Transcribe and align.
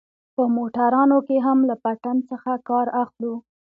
په 0.35 0.43
موټرانو 0.55 1.17
کښې 1.27 1.37
هم 1.45 1.59
له 1.69 1.75
پټن 1.83 2.17
څخه 2.29 2.51
کار 2.69 2.87
اخلو. 3.03 3.33